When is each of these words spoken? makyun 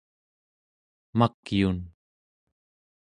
makyun 1.17 1.77